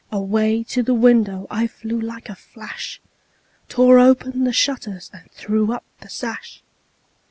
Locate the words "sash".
6.09-6.63